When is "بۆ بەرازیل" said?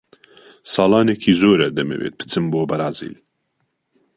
2.51-3.15